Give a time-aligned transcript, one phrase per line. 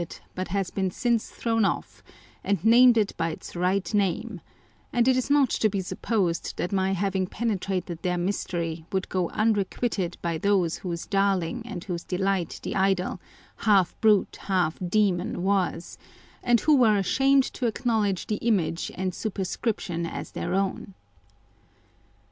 [0.33, 2.01] 169 been since thrown off,
[2.43, 4.41] and named it by its right name;
[4.91, 9.29] and it is not to be supposed that my having penetrated their mystery would go
[9.29, 13.21] unrequited by those whose darling and whose delight the idol,
[13.57, 15.99] half brute, half demon, was,
[16.41, 20.95] and who were ashamed to acknowledge the image and superscription as their own